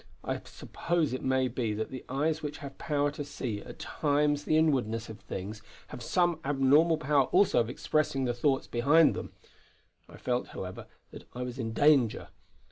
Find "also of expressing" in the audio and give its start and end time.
7.25-8.25